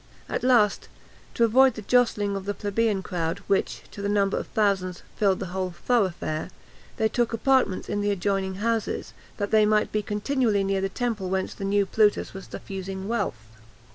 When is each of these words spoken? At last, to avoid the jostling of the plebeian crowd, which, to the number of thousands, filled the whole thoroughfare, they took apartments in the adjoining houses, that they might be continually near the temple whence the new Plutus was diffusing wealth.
At 0.27 0.41
last, 0.43 0.89
to 1.35 1.43
avoid 1.43 1.75
the 1.75 1.83
jostling 1.83 2.35
of 2.35 2.45
the 2.45 2.55
plebeian 2.55 3.03
crowd, 3.03 3.37
which, 3.45 3.83
to 3.91 4.01
the 4.01 4.09
number 4.09 4.35
of 4.35 4.47
thousands, 4.47 5.03
filled 5.15 5.39
the 5.39 5.45
whole 5.53 5.69
thoroughfare, 5.85 6.49
they 6.97 7.07
took 7.07 7.33
apartments 7.33 7.87
in 7.87 8.01
the 8.01 8.09
adjoining 8.09 8.55
houses, 8.55 9.13
that 9.37 9.51
they 9.51 9.63
might 9.63 9.91
be 9.91 10.01
continually 10.01 10.63
near 10.63 10.81
the 10.81 10.89
temple 10.89 11.29
whence 11.29 11.53
the 11.53 11.65
new 11.65 11.85
Plutus 11.85 12.33
was 12.33 12.47
diffusing 12.47 13.07
wealth. 13.07 13.43